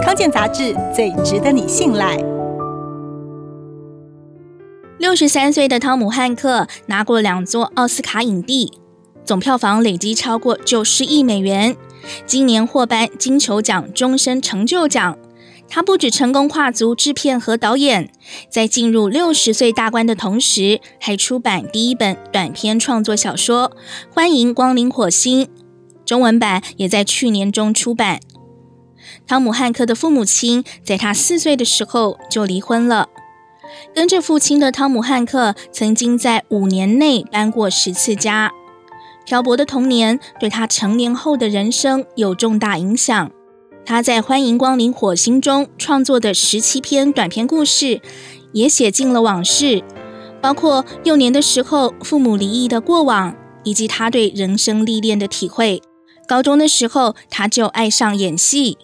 [0.00, 2.16] 康健杂志最值得你信赖。
[4.98, 8.72] 六十三岁的汤姆汉克拿过两座奥斯卡影帝，
[9.24, 11.76] 总票房累积超过九十亿美元。
[12.24, 15.18] 今年获颁金球奖终身成就奖。
[15.68, 18.10] 他不止成功跨足制片和导演，
[18.50, 23.70] 在进入六十岁大关的同时，还出版第一本短篇创作小说
[24.14, 25.44] 《欢迎光临火星》，
[26.04, 28.20] 中文版也在去年中出版。
[29.26, 33.08] 汤姆汉克的父母亲在他四岁的时候就离婚了。
[33.94, 38.52] 跟着父亲的汤姆汉克曾经在五年内搬过十次家。
[39.24, 43.30] 漂泊的童年对他成年后的人生有重大影响。
[43.84, 48.00] 他在《欢迎光临火星》中创作的十七篇短篇故事，
[48.52, 49.82] 也写进了往事，
[50.40, 53.34] 包括幼年的时候父母离异的过往，
[53.64, 55.82] 以及他对人生历练的体会。
[56.28, 58.78] 高中的时候，他就爱上演戏。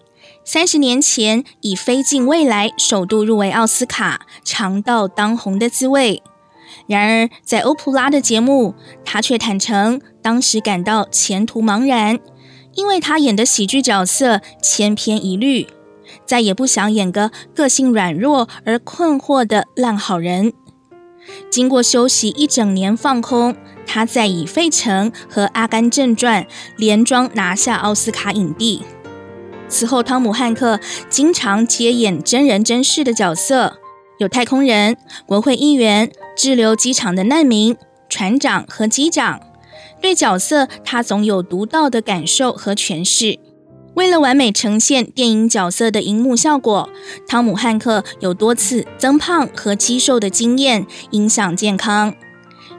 [0.51, 6.23] 三十年前，以飞进未来首度入围奥斯卡，尝到当红的滋味。
[6.87, 8.73] 然而，在欧普拉的节目，
[9.05, 12.17] 他却坦诚当时感到前途茫然。
[12.73, 15.67] 因为他演的喜剧角色千篇一律，
[16.25, 20.51] 再也不想演个个性软弱而困惑的烂好人。
[21.51, 26.43] 经过休息一整年放空，他再以《费城》和《阿甘正传》
[26.75, 28.81] 连庄拿下奥斯卡影帝。
[29.69, 33.77] 此后，汤姆汉克经常接演真人真事的角色，
[34.17, 37.77] 有太空人、国会议员、滞留机场的难民、
[38.09, 39.39] 船长和机长。
[40.01, 43.37] 对角色，他总有独到的感受和诠释。
[43.95, 46.89] 为了完美呈现电影角色的荧幕效果，
[47.27, 52.15] 汤姆汉克有多次增胖和肌瘦的经验，影响健康。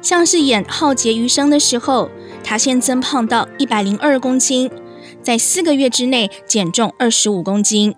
[0.00, 2.08] 像是演《浩劫余生》的时候，
[2.42, 4.70] 他先增胖到一百零二公斤，
[5.22, 7.94] 在四个月之内减重二十五公斤。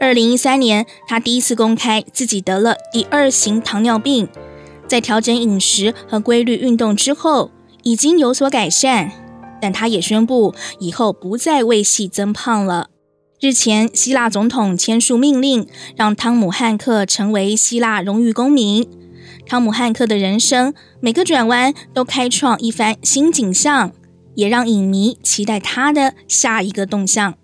[0.00, 4.28] 二零一三年，他第一次公开自己得了第二型糖尿病，
[4.86, 7.50] 在调整饮食和规律运动之后，
[7.82, 9.10] 已经有所改善，
[9.60, 12.88] 但他也宣布以后不再为戏增胖了。
[13.40, 15.66] 日前，希腊总统签署命令，
[15.96, 18.88] 让汤姆汉克成为希腊荣誉公民。
[19.46, 23.90] 汤姆汉克的人生每个转弯都开创一番新景象，
[24.34, 27.34] 也让影迷期待他的下一个动向。